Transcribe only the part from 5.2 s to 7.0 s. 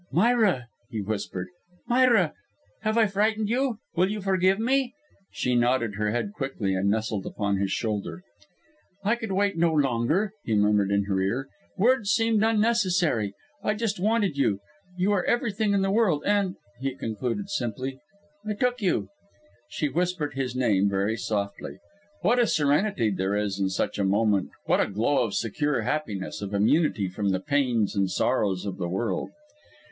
She nodded her head quickly and